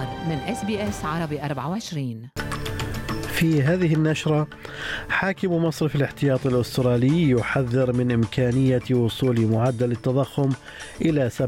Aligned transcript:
الأخبار 0.00 0.28
من 0.28 0.38
إس 0.52 0.64
بي 0.64 0.88
إس 0.88 1.04
عربي 1.04 1.42
24 1.42 2.28
في 3.32 3.62
هذه 3.62 3.94
النشرة 3.94 4.48
حاكم 5.08 5.64
مصرف 5.64 5.96
الاحتياط 5.96 6.46
الأسترالي 6.46 7.30
يحذر 7.30 7.92
من 7.92 8.12
إمكانية 8.12 8.82
وصول 8.90 9.46
معدل 9.46 9.92
التضخم 9.92 10.50
إلى 11.00 11.30
7% 11.30 11.40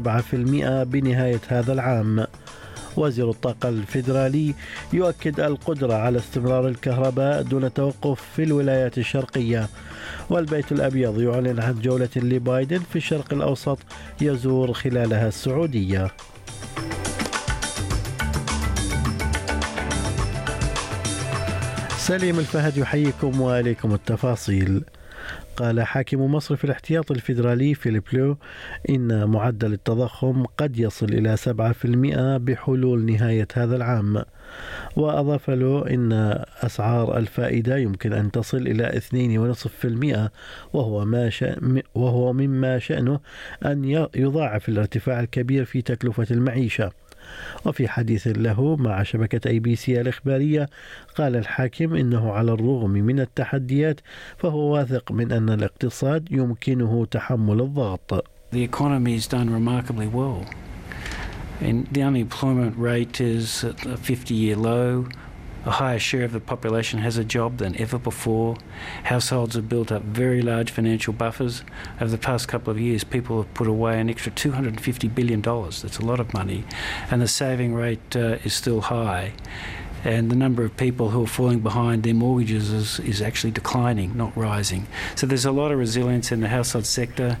بنهاية 0.83 1.39
هذا 1.47 1.73
العام. 1.73 2.25
وزير 2.97 3.29
الطاقة 3.29 3.69
الفيدرالي 3.69 4.53
يؤكد 4.93 5.39
القدرة 5.39 5.93
على 5.93 6.17
استمرار 6.17 6.67
الكهرباء 6.67 7.41
دون 7.41 7.73
توقف 7.73 8.21
في 8.35 8.43
الولايات 8.43 8.97
الشرقية. 8.97 9.67
والبيت 10.29 10.71
الأبيض 10.71 11.21
يعلن 11.21 11.59
عن 11.59 11.79
جولة 11.81 12.09
لبايدن 12.15 12.79
في 12.79 12.95
الشرق 12.95 13.33
الأوسط 13.33 13.77
يزور 14.21 14.73
خلالها 14.73 15.27
السعودية. 15.27 16.11
سليم 22.03 22.39
الفهد 22.39 22.77
يحييكم 22.77 23.41
وإليكم 23.41 23.93
التفاصيل. 23.93 24.83
قال 25.55 25.81
حاكم 25.81 26.21
مصرف 26.21 26.65
الاحتياط 26.65 27.11
الفيدرالي 27.11 27.73
فيليب 27.73 28.03
لو 28.13 28.37
إن 28.89 29.29
معدل 29.29 29.73
التضخم 29.73 30.45
قد 30.45 30.79
يصل 30.79 31.05
إلى 31.05 31.37
7% 31.37 32.37
بحلول 32.37 33.05
نهاية 33.05 33.47
هذا 33.53 33.75
العام. 33.75 34.23
وأضاف 34.95 35.49
له 35.49 35.87
إن 35.87 36.43
أسعار 36.63 37.17
الفائدة 37.17 37.77
يمكن 37.77 38.13
أن 38.13 38.31
تصل 38.31 38.57
إلى 38.57 38.87
2.5% 38.87 40.31
وهو, 40.73 41.05
ما 41.05 41.29
شأن 41.29 41.81
وهو 41.95 42.33
مما 42.33 42.79
شأنه 42.79 43.19
أن 43.65 44.07
يضاعف 44.15 44.69
الارتفاع 44.69 45.19
الكبير 45.19 45.65
في 45.65 45.81
تكلفة 45.81 46.27
المعيشة. 46.31 47.02
وفي 47.65 47.87
حديث 47.87 48.27
له 48.27 48.75
مع 48.75 49.03
شبكة 49.03 49.49
أي 49.49 49.59
بي 49.59 49.75
سي 49.75 50.01
الإخبارية 50.01 50.69
قال 51.15 51.35
الحاكم 51.35 51.95
إنه 51.95 52.31
على 52.31 52.51
الرغم 52.51 52.91
من 52.91 53.19
التحديات 53.19 54.01
فهو 54.37 54.73
واثق 54.73 55.11
من 55.11 55.31
أن 55.31 55.49
الاقتصاد 55.49 56.27
يمكنه 56.31 57.05
تحمل 57.05 57.61
الضغط. 57.61 58.25
The 58.51 58.63
economy 58.63 59.15
has 59.15 59.27
done 59.27 59.49
remarkably 59.49 60.07
well. 60.07 60.45
And 61.59 61.87
the 61.91 62.03
unemployment 62.03 62.77
rate 62.77 63.21
is 63.21 63.63
at 63.63 63.85
a 63.85 63.97
50 63.97 64.33
year 64.35 64.55
low. 64.55 65.07
A 65.65 65.71
higher 65.71 65.99
share 65.99 66.25
of 66.25 66.33
the 66.33 66.41
population 66.41 66.99
has 66.99 67.17
a 67.17 67.23
job 67.23 67.57
than 67.57 67.79
ever 67.79 67.97
before. 67.97 68.57
Households 69.03 69.55
have 69.55 69.69
built 69.69 69.93
up 69.93 70.03
very 70.03 70.41
large 70.41 70.71
financial 70.71 71.13
buffers. 71.13 71.63
Over 72.01 72.11
the 72.11 72.17
past 72.17 72.49
couple 72.49 72.71
of 72.71 72.79
years, 72.79 73.05
people 73.05 73.41
have 73.41 73.53
put 73.53 73.67
away 73.67 73.99
an 74.01 74.09
extra 74.09 74.31
$250 74.33 75.15
billion. 75.15 75.41
That's 75.41 75.99
a 75.99 76.05
lot 76.05 76.19
of 76.19 76.33
money. 76.33 76.65
And 77.09 77.21
the 77.21 77.29
saving 77.29 77.73
rate 77.73 78.13
uh, 78.13 78.39
is 78.43 78.53
still 78.53 78.81
high. 78.81 79.33
And 80.03 80.29
the 80.29 80.35
number 80.35 80.65
of 80.65 80.75
people 80.75 81.11
who 81.11 81.23
are 81.23 81.27
falling 81.27 81.61
behind 81.61 82.03
their 82.03 82.13
mortgages 82.13 82.69
is, 82.71 82.99
is 82.99 83.21
actually 83.21 83.51
declining, 83.51 84.17
not 84.17 84.35
rising. 84.35 84.85
So 85.15 85.25
there's 85.25 85.45
a 85.45 85.51
lot 85.51 85.71
of 85.71 85.79
resilience 85.79 86.29
in 86.29 86.41
the 86.41 86.49
household 86.49 86.85
sector. 86.85 87.37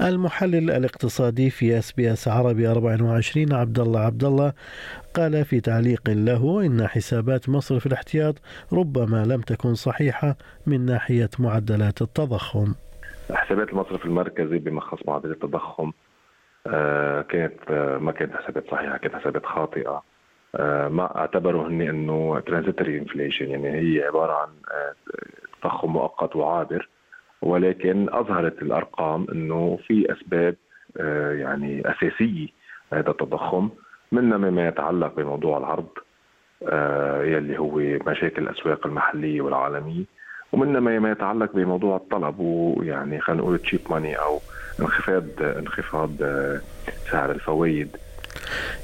المحلل 0.00 0.70
الاقتصادي 0.70 1.50
في 1.50 1.78
اس 1.78 1.92
بي 1.92 2.12
اس 2.12 2.28
عربي 2.28 2.68
24 2.68 3.52
عبد 3.52 3.78
الله 3.78 4.00
عبد 4.00 4.24
الله 4.24 4.52
قال 5.14 5.44
في 5.44 5.60
تعليق 5.60 6.02
له 6.08 6.66
إن 6.66 6.86
حسابات 6.86 7.48
مصرف 7.48 7.86
الاحتياط 7.86 8.34
ربما 8.72 9.24
لم 9.24 9.40
تكن 9.40 9.74
صحيحة 9.74 10.36
من 10.66 10.86
ناحية 10.86 11.30
معدلات 11.38 12.02
التضخم. 12.02 12.74
حسابات 13.32 13.68
المصرف 13.68 14.04
المركزي 14.04 14.58
بمخص 14.58 14.98
معدل 15.06 15.30
التضخم 15.30 15.92
آه 16.66 17.22
كانت 17.22 17.54
آه 17.70 17.98
ما 17.98 18.12
كانت 18.12 18.32
حسابات 18.36 18.64
صحيحة 18.70 18.96
كانت 18.96 19.14
حسابات 19.14 19.46
خاطئة 19.46 20.02
آه 20.56 20.88
ما 20.88 21.16
اعتبروا 21.18 21.68
هن 21.68 21.82
إنه 21.82 22.40
ترانزيتوري 22.46 22.98
انفليشن 22.98 23.50
يعني 23.50 23.68
هي 23.68 24.02
عبارة 24.02 24.32
عن 24.32 24.48
تضخم 25.62 25.92
مؤقت 25.92 26.36
وعابر 26.36 26.88
ولكن 27.42 28.08
أظهرت 28.10 28.62
الأرقام 28.62 29.26
إنه 29.32 29.78
في 29.86 30.12
أسباب 30.12 30.54
يعني 31.40 31.82
أساسية 31.90 32.46
لهذا 32.92 33.10
التضخم 33.10 33.68
منها 34.12 34.38
مما 34.38 34.68
يتعلق 34.68 35.14
بموضوع 35.16 35.58
العرض 35.58 35.88
يلي 37.28 37.58
هو 37.58 37.76
مشاكل 38.10 38.42
الأسواق 38.42 38.86
المحلية 38.86 39.40
والعالمية 39.40 40.04
ومنها 40.52 40.80
ما 40.80 41.10
يتعلق 41.10 41.52
بموضوع 41.52 41.96
الطلب 41.96 42.34
ويعني 42.40 43.20
خلينا 43.20 43.42
نقول 43.42 43.58
تشيب 43.58 43.80
ماني 43.90 44.14
أو 44.14 44.40
انخفاض 44.80 45.24
انخفاض 45.40 46.10
سعر 47.10 47.30
الفوائد. 47.30 47.96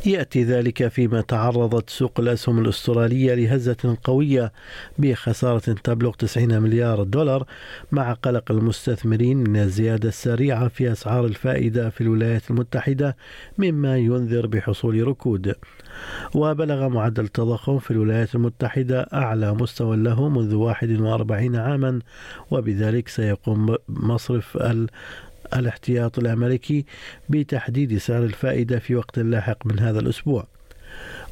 يأتي 0.07 0.45
ذلك 0.45 0.89
فيما 0.89 1.21
تعرضت 1.21 1.91
سوق 1.91 2.21
الأسهم 2.21 2.59
الأسترالية 2.59 3.35
لهزة 3.35 3.97
قوية 4.05 4.53
بخسارة 4.99 5.73
تبلغ 5.85 6.15
90 6.15 6.63
مليار 6.63 7.03
دولار 7.03 7.47
مع 7.93 8.13
قلق 8.13 8.51
المستثمرين 8.51 9.37
من 9.37 9.57
الزيادة 9.57 10.09
السريعة 10.09 10.69
في 10.69 10.93
أسعار 10.93 11.25
الفائدة 11.25 11.91
في 11.91 12.01
الولايات 12.01 12.51
المتحدة 12.51 13.17
مما 13.59 13.99
ينذر 13.99 14.47
بحصول 14.47 15.09
ركود. 15.09 15.55
وبلغ 16.35 16.89
معدل 16.89 17.25
التضخم 17.25 17.79
في 17.79 17.91
الولايات 17.91 18.35
المتحدة 18.35 19.01
أعلى 19.13 19.55
مستوى 19.55 19.97
له 19.97 20.29
منذ 20.29 20.55
41 20.55 21.57
عاما 21.57 21.99
وبذلك 22.51 23.09
سيقوم 23.09 23.77
مصرف 23.89 24.57
الاحتياط 25.57 26.19
الأمريكي 26.19 26.85
بتحديد 27.29 27.99
سعر 27.99 28.23
الفائدة 28.23 28.79
في 28.79 28.95
وقت 28.95 29.19
لاحق 29.19 29.67
من 29.67 29.79
هذا 29.79 30.01
الأسبوع. 30.01 30.47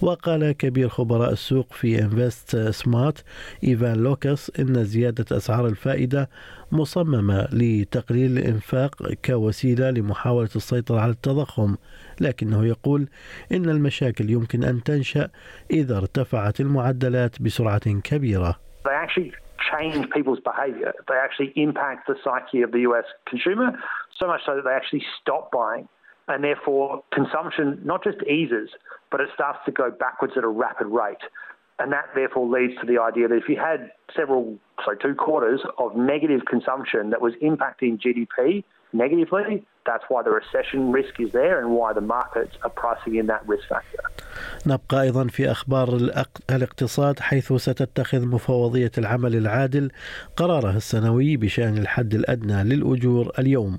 وقال 0.03 0.53
كبير 0.53 0.88
خبراء 0.88 1.32
السوق 1.32 1.72
في 1.72 2.03
انفست 2.03 2.56
سمارت 2.56 3.25
إيفان 3.65 3.97
لوكاس 3.97 4.53
إن 4.60 4.84
زيادة 4.84 5.37
أسعار 5.37 5.66
الفائدة 5.66 6.31
مصممة 6.72 7.49
لتقليل 7.53 8.38
الإنفاق 8.38 9.12
كوسيلة 9.25 9.91
لمحاولة 9.91 10.48
السيطرة 10.56 11.00
على 11.00 11.12
التضخم، 11.12 11.77
لكنه 12.21 12.66
يقول 12.66 13.09
إن 13.53 13.69
المشاكل 13.69 14.31
يمكن 14.31 14.65
أن 14.65 14.83
تنشأ 14.83 15.28
إذا 15.71 15.97
ارتفعت 15.97 16.60
المعدلات 16.60 17.43
بسرعة 17.43 18.00
كبيرة. 18.00 18.56
change 19.72 20.06
people's 20.16 20.43
behaviour. 20.50 20.93
They 21.09 21.19
actually 21.27 21.50
impact 21.66 22.00
the 22.10 22.16
psyche 22.25 22.60
of 22.66 22.71
the 22.71 22.83
US 22.91 23.09
consumer, 23.31 23.71
so 24.19 24.27
much 24.27 24.43
so 24.47 24.56
that 24.56 24.65
they 24.65 24.77
actually 24.81 25.04
stop 25.21 25.50
buying. 25.50 25.88
And 26.28 26.43
therefore, 26.43 27.03
consumption 27.12 27.81
not 27.84 28.03
just 28.03 28.19
eases, 28.25 28.71
but 29.10 29.21
it 29.21 29.28
starts 29.34 29.60
to 29.66 29.72
go 29.72 29.91
backwards 29.91 30.34
at 30.37 30.44
a 30.44 30.49
rapid 30.49 30.88
rate. 30.88 31.25
And 31.78 31.93
that 31.93 32.06
therefore 32.15 32.49
leads 32.49 32.75
to 32.81 32.87
the 32.87 32.99
idea 33.00 33.28
that 33.28 33.37
if 33.37 33.49
you 33.49 33.59
had 33.71 33.93
several, 34.19 34.56
so 34.84 34.94
two 34.94 35.15
quarters 35.15 35.60
of 35.78 35.94
negative 35.94 36.41
consumption 36.50 37.10
that 37.10 37.21
was 37.21 37.34
impacting 37.50 38.00
GDP 38.04 38.65
negatively, 38.93 39.65
that's 39.84 40.04
why 40.09 40.22
the 40.22 40.31
recession 40.31 40.91
risk 40.91 41.15
is 41.21 41.31
there 41.33 41.60
and 41.60 41.69
why 41.78 41.93
the 41.93 42.00
markets 42.00 42.54
are 42.65 42.71
pricing 42.71 43.15
in 43.21 43.27
that 43.27 43.43
risk 43.47 43.69
factor. 43.69 44.03
نبقى 44.66 45.03
أيضا 45.03 45.27
في 45.27 45.50
أخبار 45.50 45.88
الاقتصاد 46.50 47.21
حيث 47.21 47.53
ستتخذ 47.53 48.27
مفوضيه 48.27 48.91
العمل 48.98 49.34
العادل 49.34 49.91
قرارها 50.37 50.77
السنوي 50.77 51.37
بشان 51.37 51.78
الحد 51.78 52.15
الادنى 52.15 52.65
للاجور 52.65 53.33
اليوم. 53.38 53.78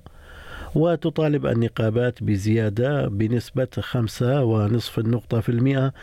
وتطالب 0.78 1.46
النقابات 1.46 2.24
بزيادة 2.24 3.08
بنسبة 3.08 3.68
خمسة 3.80 4.44
ونصف 4.44 5.00
النقطة 5.00 5.40
في 5.40 5.50
المئة 5.50 5.94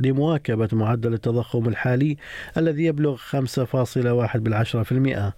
لمواكبة, 0.00 0.68
معدل 0.72 1.14
التضخم 1.14 1.68
الحالي 1.68 2.16
الذي 2.56 2.84
يبلغ 2.84 3.16
خمسة 3.16 3.64
فاصلة 3.64 4.12
واحد 4.12 4.44
بالعشرة 4.44 4.82
في 4.82 4.92
المئة. 4.92 5.34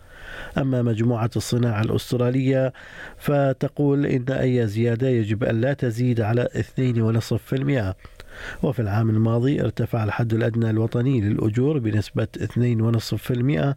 أما 0.58 0.82
مجموعة 0.82 1.30
الصناعة 1.36 1.82
الأسترالية 1.82 2.72
فتقول 3.18 4.06
إن 4.06 4.24
أي 4.28 4.66
زيادة 4.66 5.08
يجب 5.08 5.44
أن 5.44 5.60
لا 5.60 5.72
تزيد 5.72 6.20
على 6.20 6.48
اثنين 6.56 7.02
ونصف 7.02 7.42
في 7.42 7.56
المئة. 7.56 7.96
وفي 8.62 8.82
العام 8.82 9.10
الماضي 9.10 9.60
ارتفع 9.60 10.04
الحد 10.04 10.32
الأدنى 10.32 10.70
الوطني 10.70 11.20
للأجور 11.20 11.78
بنسبة 11.78 12.26
2.5% 12.38 13.74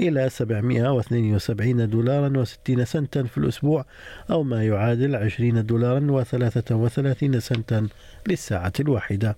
إلى 0.00 0.28
772 0.30 1.90
دولارا 1.90 2.44
و60 2.44 2.82
سنتا 2.82 3.22
في 3.22 3.38
الأسبوع 3.38 3.84
أو 4.30 4.42
ما 4.42 4.64
يعادل 4.64 5.16
20 5.16 5.66
دولارا 5.66 6.24
و33 6.24 7.38
سنتا 7.38 7.88
للساعة 8.28 8.72
الواحدة. 8.80 9.36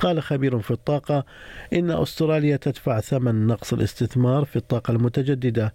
قال 0.00 0.22
خبير 0.22 0.58
في 0.58 0.70
الطاقة 0.70 1.24
إن 1.72 1.90
أستراليا 1.90 2.56
تدفع 2.56 3.00
ثمن 3.00 3.46
نقص 3.46 3.72
الاستثمار 3.72 4.44
في 4.44 4.56
الطاقة 4.56 4.92
المتجددة. 4.92 5.74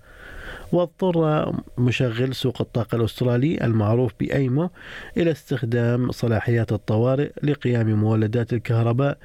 واضطر 0.72 1.54
مشغل 1.78 2.36
سوق 2.36 2.62
الطاقة 2.62 2.96
الأسترالي 2.96 3.66
المعروف 3.66 4.12
بأيمو 4.20 4.70
إلى 5.18 5.32
استخدام 5.32 6.12
صلاحيات 6.12 6.72
الطوارئ 6.72 7.32
لقيام 7.44 7.94
مولدات 7.94 8.54
الكهرباء 8.54 9.18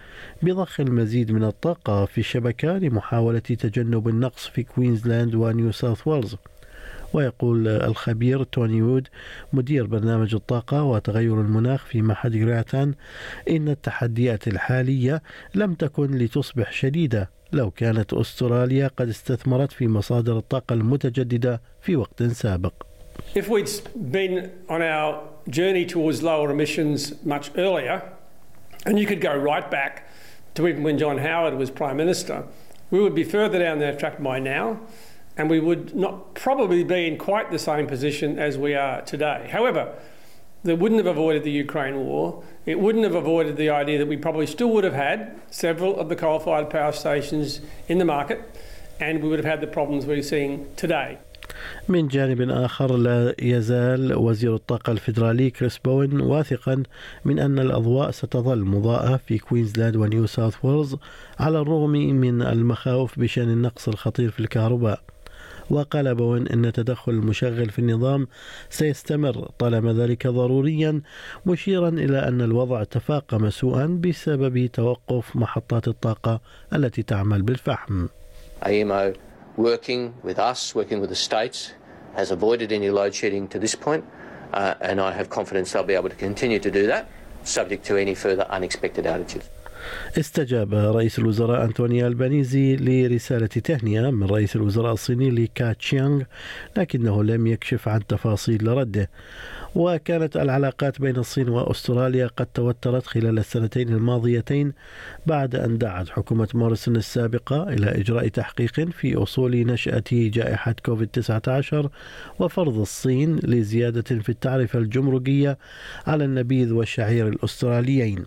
بضخ 0.43 0.81
المزيد 0.81 1.33
من 1.33 1.45
الطاقة 1.45 2.05
في 2.05 2.19
الشبكة 2.19 2.79
لمحاولة 2.79 3.39
تجنب 3.39 4.09
النقص 4.09 4.49
في 4.49 4.63
كوينزلاند 4.63 5.35
ونيو 5.35 5.73
ساوث 5.73 6.07
ويلز. 6.07 6.37
ويقول 7.13 7.69
الخبير 7.69 8.43
توني 8.43 8.83
وود 8.83 9.09
مدير 9.53 9.87
برنامج 9.87 10.35
الطاقة 10.35 10.83
وتغير 10.83 11.41
المناخ 11.41 11.85
في 11.85 12.03
معهد 12.03 12.37
جراتان 12.37 12.95
إن 13.51 13.69
التحديات 13.69 14.49
الحالية 14.49 15.23
لم 15.55 15.75
تكن 15.75 16.19
لتصبح 16.19 16.73
شديدة 16.73 17.31
لو 17.53 17.71
كانت 17.71 18.13
أستراليا 18.13 18.91
قد 18.97 19.09
استثمرت 19.09 19.73
في 19.73 19.89
مصادر 19.89 20.39
الطاقة 20.39 20.73
المتجددة 20.73 21.61
في 21.83 21.97
وقت 21.97 22.23
سابق. 22.23 22.73
If 23.35 23.49
we'd 23.49 23.69
been 24.13 24.51
on 24.69 24.83
our 24.83 25.23
journey 25.49 25.85
towards 25.85 26.23
lower 26.23 26.51
emissions 26.51 27.13
much 27.25 27.51
earlier, 27.57 28.03
and 28.87 28.99
you 28.99 29.07
could 29.07 29.21
go 29.21 29.37
right 29.37 29.71
back 29.71 30.09
to 30.55 30.67
even 30.67 30.83
when 30.83 30.97
John 30.99 31.19
Howard 31.19 31.55
was 31.59 31.71
Prime 31.71 31.97
Minister, 31.97 32.45
we 32.91 32.99
would 33.01 33.15
be 33.15 33.25
further 33.25 33.59
down 33.59 33.79
that 33.81 33.99
track 33.99 34.23
by 34.23 34.39
now, 34.39 34.81
and 35.40 35.50
we 35.50 35.60
would 35.60 35.96
not 35.96 36.34
probably 36.34 36.84
be 36.84 37.08
in 37.08 37.18
quite 37.18 37.52
the 37.52 37.60
same 37.60 37.88
position 37.88 38.40
as 38.40 38.58
we 38.58 38.74
are 38.74 39.02
today. 39.02 39.50
However, 39.52 39.94
that 40.66 40.78
wouldn't 40.78 41.00
have 41.06 41.16
avoided 41.18 41.44
the 41.44 41.52
Ukraine 41.52 41.98
war. 42.06 42.44
It 42.66 42.80
wouldn't 42.80 43.04
have 43.04 43.16
avoided 43.16 43.56
the 43.56 43.70
idea 43.70 43.98
that 44.00 44.08
we 44.08 44.18
probably 44.18 44.48
still 44.48 44.72
would 44.72 44.84
have 44.84 44.96
had 44.96 45.40
several 45.52 46.00
of 46.00 46.10
the 46.10 46.16
coal 46.16 46.40
fired 46.40 46.70
power 46.72 46.92
stations 46.92 47.62
in 47.88 48.00
the 48.00 48.06
market, 48.06 48.40
and 49.00 49.22
we 49.22 49.30
would 49.30 49.40
have 49.40 49.52
had 49.54 49.62
the 49.62 49.68
problems 49.68 50.06
we're 50.06 50.24
seeing 50.24 50.66
today. 50.76 51.18
من 51.90 52.08
جانب 52.08 52.42
آخر 52.42 52.98
لا 52.98 53.36
يزال 53.40 54.14
وزير 54.16 54.56
الطاقة 54.56 54.92
الفيدرالي 54.92 55.50
كريس 55.50 55.78
بوين 55.78 56.22
واثقا 56.22 56.84
من 57.26 57.40
أن 57.40 57.60
الأضواء 57.60 58.12
ستظل 58.12 58.60
مضاءة 58.60 59.20
في 59.28 59.38
كوينزلاند 59.38 59.96
ونيو 59.96 60.26
ساوث 60.26 60.66
ويلز 60.66 60.96
على 61.40 61.60
الرغم 61.60 61.92
من 61.92 62.42
المخاوف 62.42 63.20
بشأن 63.20 63.50
النقص 63.50 63.88
الخطير 63.88 64.32
في 64.32 64.40
الكهرباء 64.40 65.00
وقال 65.71 66.15
بوين 66.15 66.49
أن 66.49 66.73
تدخل 66.73 67.13
المشغل 67.13 67.71
في 67.71 67.79
النظام 67.79 68.29
سيستمر 68.71 69.51
طالما 69.59 69.93
ذلك 69.93 70.27
ضروريا 70.27 71.01
مشيرا 71.47 71.89
إلى 71.89 72.19
أن 72.29 72.41
الوضع 72.41 72.85
تفاقم 72.85 73.51
سوءا 73.51 74.01
بسبب 74.05 74.67
توقف 74.67 75.37
محطات 75.37 75.89
الطاقة 75.89 76.41
التي 76.75 77.03
تعمل 77.03 77.43
بالفحم 77.43 78.07
AEMO 78.63 79.15
working 79.57 80.13
with 80.23 80.39
us, 80.39 80.75
working 80.75 81.01
with 81.01 81.11
the 81.11 81.21
states, 81.29 81.73
has 82.15 82.31
avoided 82.31 82.73
any 82.73 82.91
load 82.91 83.15
shedding 83.15 83.49
to 83.49 83.59
this 83.59 83.75
point, 83.75 84.05
uh, 84.53 84.75
and 84.81 85.01
I 85.01 85.13
have 85.13 85.31
confidence 85.31 85.73
they'll 85.73 85.83
be 85.83 85.95
able 85.95 86.09
to 86.09 86.17
continue 86.17 86.59
to 86.59 86.71
do 86.71 86.87
that, 86.87 87.09
subject 87.45 87.85
to 87.87 87.97
any 87.97 88.15
further 88.15 88.47
unexpected 88.51 89.05
outages. 89.05 89.45
استجاب 90.19 90.75
رئيس 90.75 91.19
الوزراء 91.19 91.65
أنتوني 91.65 92.07
ألبانيزي 92.07 92.77
لرسالة 92.77 93.47
تهنئة 93.47 94.11
من 94.11 94.27
رئيس 94.27 94.57
الوزراء 94.57 94.93
الصيني 94.93 95.31
لي 95.31 95.49
كه 95.55 95.72
تشيانغ 95.72 96.23
لكنه 96.77 97.25
لم 97.25 97.47
يكشف 97.47 97.89
عن 97.89 98.07
تفاصيل 98.07 98.69
رده. 98.69 99.11
وكانت 99.75 100.37
العلاقات 100.37 101.01
بين 101.01 101.17
الصين 101.17 101.49
وأستراليا 101.49 102.27
قد 102.27 102.47
توترت 102.47 103.07
خلال 103.07 103.39
السنتين 103.39 103.89
الماضيتين 103.89 104.73
بعد 105.27 105.55
أن 105.55 105.79
دعت 105.79 106.09
حكومة 106.09 106.49
موريسون 106.55 106.97
السابقة 106.97 107.69
إلى 107.69 107.87
إجراء 107.87 108.29
تحقيق 108.29 108.91
في 108.91 109.17
أصول 109.17 109.67
نشأة 109.67 110.05
جائحة 110.13 110.75
كوفيد 110.87 111.09
19 111.09 111.91
وفرض 112.39 112.79
الصين 112.79 113.37
لزيادة 113.37 114.21
في 114.21 114.29
التعرفه 114.29 114.79
الجمركية 114.79 115.59
على 116.07 116.25
النبيذ 116.25 116.73
والشعير 116.73 117.29
الأستراليين. 117.29 118.25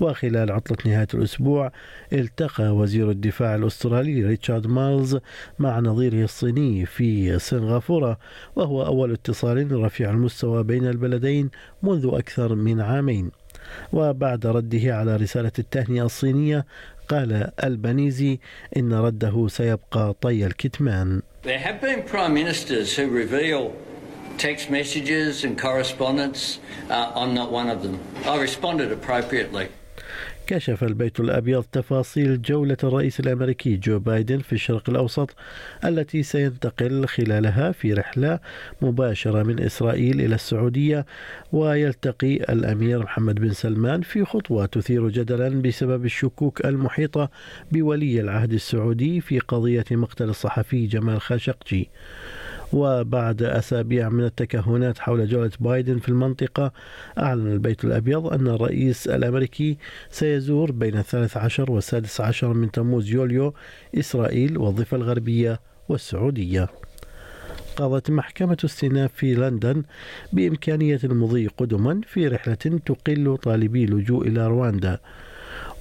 وخلال 0.00 0.52
عطلة 0.52 0.78
نهاية 0.86 1.06
الأسبوع 1.14 1.72
التقى 2.12 2.76
وزير 2.76 3.10
الدفاع 3.10 3.54
الأسترالي 3.54 4.24
ريتشارد 4.24 4.66
مايلز 4.66 5.18
مع 5.58 5.80
نظيره 5.80 6.24
الصيني 6.24 6.86
في 6.86 7.38
سنغافورة 7.38 8.18
وهو 8.56 8.86
أول 8.86 9.12
اتصال 9.12 9.84
رفيع 9.84 10.10
المستوى 10.10 10.64
بين 10.64 10.86
البلدين 10.86 11.50
منذ 11.82 12.10
أكثر 12.12 12.54
من 12.54 12.80
عامين. 12.80 13.30
وبعد 13.92 14.46
رده 14.46 14.94
على 14.96 15.16
رسالة 15.16 15.52
التهنئة 15.58 16.02
الصينية 16.02 16.66
قال 17.08 17.50
البنيزي 17.64 18.38
إن 18.76 18.92
رده 18.92 19.48
سيبقى 19.48 20.14
طي 20.20 20.46
الكتمان. 20.46 21.22
There 21.44 21.58
have 21.58 21.80
been 21.80 22.02
prime 22.02 22.34
ministers 22.34 22.96
who 22.96 23.08
reveal 23.08 23.72
text 24.38 24.70
messages 24.70 25.44
and 25.44 25.58
correspondence. 25.58 26.60
Uh, 26.88 27.12
I'm 27.14 27.34
not 27.34 27.50
one 27.50 27.68
of 27.68 27.82
them. 27.82 27.98
I 28.24 28.40
responded 28.40 28.92
appropriately. 28.92 29.68
كشف 30.46 30.84
البيت 30.84 31.20
الأبيض 31.20 31.64
تفاصيل 31.72 32.42
جولة 32.42 32.76
الرئيس 32.84 33.20
الأمريكي 33.20 33.76
جو 33.76 33.98
بايدن 33.98 34.38
في 34.38 34.52
الشرق 34.52 34.90
الأوسط 34.90 35.34
التي 35.84 36.22
سينتقل 36.22 37.06
خلالها 37.06 37.72
في 37.72 37.92
رحلة 37.92 38.38
مباشرة 38.82 39.42
من 39.42 39.60
إسرائيل 39.60 40.20
إلى 40.20 40.34
السعودية 40.34 41.06
ويلتقي 41.52 42.34
الأمير 42.34 42.98
محمد 42.98 43.34
بن 43.34 43.52
سلمان 43.52 44.00
في 44.00 44.24
خطوة 44.24 44.66
تثير 44.66 45.08
جدلا 45.08 45.62
بسبب 45.62 46.04
الشكوك 46.04 46.66
المحيطة 46.66 47.30
بولي 47.72 48.20
العهد 48.20 48.52
السعودي 48.52 49.20
في 49.20 49.38
قضية 49.38 49.84
مقتل 49.90 50.28
الصحفي 50.28 50.86
جمال 50.86 51.20
خاشقجي 51.20 51.88
وبعد 52.72 53.42
أسابيع 53.42 54.08
من 54.08 54.24
التكهنات 54.24 54.98
حول 54.98 55.28
جولة 55.28 55.50
بايدن 55.60 55.98
في 55.98 56.08
المنطقة 56.08 56.72
أعلن 57.18 57.52
البيت 57.52 57.84
الأبيض 57.84 58.26
أن 58.26 58.48
الرئيس 58.48 59.08
الأمريكي 59.08 59.76
سيزور 60.10 60.72
بين 60.72 60.98
الثالث 60.98 61.36
عشر 61.36 61.70
والسادس 61.70 62.20
عشر 62.20 62.52
من 62.52 62.70
تموز 62.70 63.10
يوليو 63.10 63.54
إسرائيل 63.98 64.58
والضفة 64.58 64.96
الغربية 64.96 65.60
والسعودية. 65.88 66.68
قضت 67.76 68.10
محكمة 68.10 68.56
استئناف 68.64 69.12
في 69.12 69.34
لندن 69.34 69.82
بإمكانية 70.32 71.00
المضي 71.04 71.46
قدما 71.46 72.00
في 72.06 72.28
رحلة 72.28 72.54
تقل 72.86 73.38
طالبي 73.42 73.84
اللجوء 73.84 74.28
إلى 74.28 74.46
رواندا. 74.46 74.98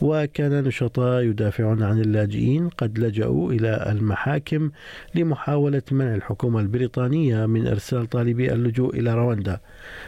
وكان 0.02 0.64
نشطاء 0.64 1.24
يدافعون 1.24 1.84
عن 1.84 2.02
اللاجئين 2.02 2.70
قد 2.70 3.00
لجأوا 3.00 3.52
إلى 3.52 3.86
المحاكم 3.92 4.72
لمحاولة 5.16 5.82
منع 5.92 6.16
الحكومة 6.16 6.60
البريطانية 6.60 7.46
من 7.46 7.68
إرسال 7.68 8.10
طالبي 8.10 8.54
اللجوء 8.54 9.00
إلى 9.00 9.14
رواندا. 9.14 9.60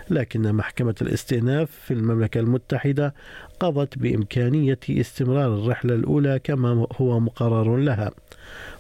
لكن 0.09 0.53
محكمة 0.53 0.95
الاستئناف 1.01 1.71
في 1.71 1.93
المملكة 1.93 2.39
المتحدة 2.39 3.13
قضت 3.59 3.97
بإمكانية 3.97 4.79
استمرار 4.89 5.55
الرحلة 5.55 5.95
الأولى 5.95 6.39
كما 6.43 6.87
هو 6.97 7.19
مقرر 7.19 7.77
لها. 7.77 8.11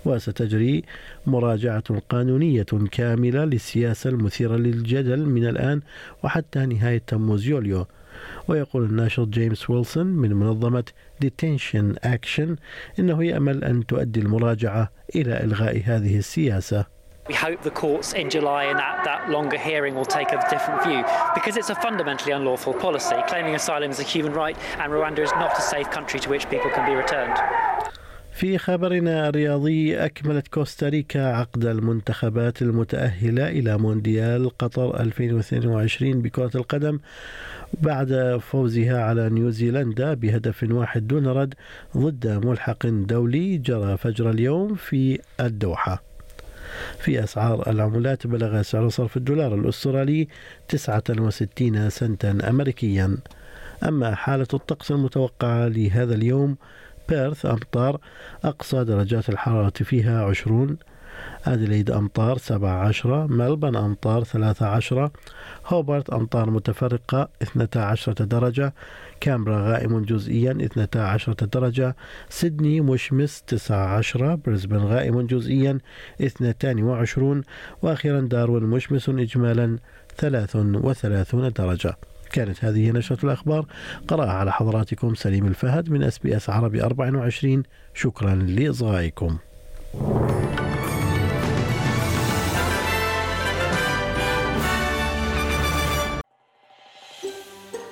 وستجري 0.05 0.83
مراجعة 1.27 1.99
قانونية 2.09 2.65
كاملة 2.91 3.45
للسياسة 3.45 4.09
المثيرة 4.09 4.55
للجدل 4.55 5.25
من 5.25 5.47
الآن 5.47 5.81
وحتى 6.23 6.65
نهاية 6.65 7.01
تموز 7.07 7.47
يوليو. 7.47 7.85
ويقول 8.47 8.83
الناشر 8.83 9.23
جيمس 9.25 9.69
ويلسون 9.69 10.05
من 10.05 10.33
منظمة 10.33 10.83
Detention 11.25 11.95
Action 12.05 12.55
إنه 12.99 13.23
يأمل 13.23 13.63
أن 13.63 13.85
تؤدي 13.85 14.19
المراجعة 14.19 14.91
إلى 15.15 15.43
إلغاء 15.43 15.81
هذه 15.85 16.17
السياسة 16.17 16.85
We 17.29 17.35
hope 17.35 17.61
the 17.61 17.69
courts 17.69 18.13
in 18.13 18.27
July 18.31 18.63
and 18.63 18.79
that, 18.79 19.03
that 19.05 19.29
longer 19.29 19.57
hearing 19.57 19.93
will 19.93 20.03
take 20.03 20.31
a 20.31 20.43
different 20.49 20.83
view 20.83 21.03
because 21.35 21.57
it's 21.57 21.69
a 21.69 21.75
fundamentally 21.75 22.31
unlawful 22.31 22.73
policy. 22.73 23.17
Claiming 23.27 23.53
asylum 23.53 23.91
is 23.91 23.99
a 23.99 24.03
human 24.03 24.33
right 24.33 24.57
and 24.79 24.91
Rwanda 24.91 25.19
is 25.19 25.31
not 25.33 25.55
a 25.55 25.61
safe 25.61 25.91
country 25.91 26.19
to 26.21 26.29
which 26.29 26.49
people 26.49 26.71
can 26.71 26.89
be 26.89 26.95
returned. 26.95 27.37
في 28.39 28.57
خبرنا 28.57 29.29
الرياضي 29.29 29.97
أكملت 29.97 30.47
كوستاريكا 30.47 31.33
عقد 31.33 31.65
المنتخبات 31.65 32.61
المتأهلة 32.61 33.47
إلى 33.47 33.77
مونديال 33.77 34.57
قطر 34.57 34.99
2022 34.99 36.21
بكرة 36.21 36.51
القدم 36.55 36.99
بعد 37.81 38.39
فوزها 38.41 39.03
على 39.03 39.29
نيوزيلندا 39.29 40.13
بهدف 40.13 40.65
واحد 40.71 41.07
دون 41.07 41.27
رد 41.27 41.53
ضد 41.97 42.45
ملحق 42.45 42.87
دولي 42.87 43.57
جرى 43.57 43.97
فجر 43.97 44.29
اليوم 44.29 44.75
في 44.75 45.19
الدوحة. 45.39 46.03
في 46.99 47.23
أسعار 47.23 47.69
العملات 47.69 48.27
بلغ 48.27 48.61
سعر 48.61 48.89
صرف 48.89 49.17
الدولار 49.17 49.55
الأسترالي 49.55 50.27
69 50.67 51.89
سنتا 51.89 52.37
أمريكيا. 52.49 53.17
أما 53.83 54.15
حالة 54.15 54.47
الطقس 54.53 54.91
المتوقعة 54.91 55.67
لهذا 55.67 56.15
اليوم 56.15 56.57
بيرث 57.09 57.45
أمطار 57.45 57.99
أقصى 58.43 58.83
درجات 58.83 59.29
الحرارة 59.29 59.73
فيها 59.83 60.23
20 60.23 60.77
أديليد 61.45 61.91
أمطار 61.91 62.37
17 62.37 63.27
ملبن 63.27 63.75
أمطار 63.75 64.23
13 64.23 65.09
هوبرت 65.65 66.09
أمطار 66.09 66.49
متفرقة 66.49 67.29
12 67.41 68.11
درجة 68.13 68.73
كامبرا 69.19 69.71
غائم 69.71 70.03
جزئيا 70.03 70.51
12 70.51 71.33
درجة 71.33 71.95
سيدني 72.29 72.81
مشمس 72.81 73.43
19 73.47 74.35
بريسبن 74.35 74.77
غائم 74.77 75.21
جزئيا 75.21 75.79
22 76.21 77.43
وأخيرا 77.81 78.21
داروين 78.21 78.63
مشمس 78.63 79.09
إجمالا 79.09 79.77
33 80.17 81.53
درجة. 81.53 81.97
كانت 82.29 82.65
هذه 82.65 82.91
نشرة 82.91 83.25
الأخبار. 83.25 83.65
قرأها 84.07 84.31
على 84.31 84.51
حضراتكم 84.51 85.15
سليم 85.15 85.45
الفهد 85.45 85.89
من 85.89 86.03
اس 86.03 86.19
بي 86.19 86.37
اس 86.37 86.49
عربي 86.49 86.83
24 86.83 87.63
شكرا 87.93 88.35
لإصغائكم. 88.35 89.37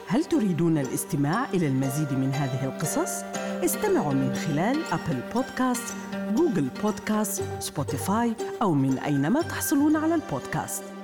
هل 0.09 0.23
تريدون 0.23 0.77
الاستماع 0.77 1.49
إلى 1.53 1.67
المزيد 1.67 2.13
من 2.13 2.31
هذه 2.33 2.65
القصص؟ 2.65 3.23
استمعوا 3.63 4.13
من 4.13 4.33
خلال 4.33 4.77
أبل 4.91 5.19
بودكاست، 5.33 5.93
جوجل 6.35 6.67
بودكاست، 6.83 7.43
سبوتيفاي 7.59 8.33
أو 8.61 8.73
من 8.73 8.99
أينما 8.99 9.41
تحصلون 9.41 9.95
على 9.95 10.15
البودكاست. 10.15 10.96